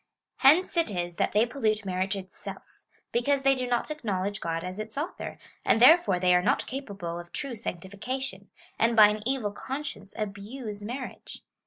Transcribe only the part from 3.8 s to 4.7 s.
acknowledge God